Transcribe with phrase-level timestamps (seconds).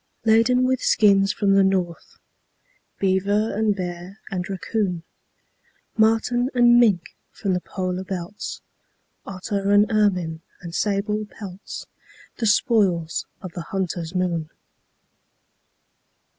[0.25, 2.17] Laden with skins from the north,
[2.97, 5.03] Beaver and bear and raccoon,
[5.95, 8.61] Marten and mink from the polar belts,
[9.27, 11.85] Otter and ermine and sable pelts
[12.37, 14.49] The spoils of the hunter's moon.